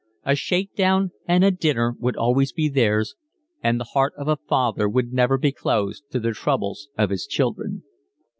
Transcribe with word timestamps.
A 0.23 0.33
shakedown 0.33 1.11
and 1.27 1.43
a 1.43 1.51
dinner 1.51 1.95
would 1.99 2.17
always 2.17 2.51
be 2.51 2.67
theirs, 2.69 3.13
and 3.61 3.79
the 3.79 3.83
heart 3.93 4.13
of 4.17 4.27
a 4.27 4.35
father 4.35 4.89
would 4.89 5.13
never 5.13 5.37
be 5.37 5.51
closed 5.51 6.05
to 6.09 6.19
the 6.19 6.31
troubles 6.33 6.89
of 6.97 7.11
his 7.11 7.27
children. 7.27 7.83